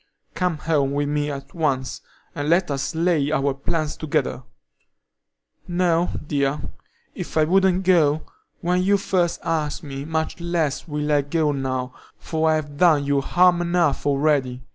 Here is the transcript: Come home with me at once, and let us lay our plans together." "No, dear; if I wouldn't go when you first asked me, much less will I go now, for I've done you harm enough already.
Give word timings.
Come 0.33 0.57
home 0.57 0.93
with 0.93 1.09
me 1.09 1.29
at 1.29 1.53
once, 1.53 2.01
and 2.33 2.49
let 2.49 2.71
us 2.71 2.95
lay 2.95 3.31
our 3.31 3.53
plans 3.53 3.95
together." 3.95 4.41
"No, 5.67 6.09
dear; 6.25 6.59
if 7.13 7.37
I 7.37 7.43
wouldn't 7.43 7.83
go 7.83 8.23
when 8.61 8.81
you 8.81 8.97
first 8.97 9.39
asked 9.43 9.83
me, 9.83 10.03
much 10.05 10.39
less 10.39 10.87
will 10.87 11.11
I 11.11 11.21
go 11.21 11.51
now, 11.51 11.93
for 12.17 12.49
I've 12.49 12.77
done 12.77 13.05
you 13.05 13.21
harm 13.21 13.61
enough 13.61 14.07
already. 14.07 14.63